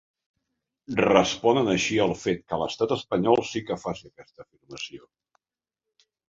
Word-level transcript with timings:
Responen 1.01 1.69
així 1.73 1.99
al 2.05 2.13
fet 2.21 2.41
que 2.53 2.59
l'Estat 2.61 2.95
espanyol 2.97 3.45
sí 3.51 3.63
que 3.69 3.79
faci 3.85 4.11
aquesta 4.11 4.47
afirmació. 4.47 5.07